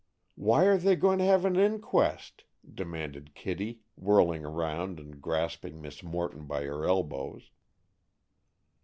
"Why 0.33 0.63
are 0.65 0.79
they 0.79 0.95
going 0.95 1.19
to 1.19 1.25
have 1.25 1.45
an 1.45 1.55
inquest?" 1.55 2.45
demanded 2.67 3.35
Kitty, 3.35 3.81
whirling 3.95 4.43
around 4.43 4.99
and 4.99 5.21
grasping 5.21 5.79
Miss 5.79 6.01
Morton 6.01 6.47
by 6.47 6.63
her 6.63 6.87
elbows. 6.87 7.51